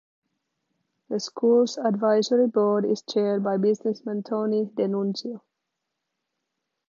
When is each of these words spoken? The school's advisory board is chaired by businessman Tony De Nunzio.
The 1.09 1.19
school's 1.19 1.77
advisory 1.77 2.47
board 2.47 2.85
is 2.85 3.03
chaired 3.03 3.43
by 3.43 3.57
businessman 3.57 4.23
Tony 4.23 4.65
De 4.65 4.87
Nunzio. 4.87 5.41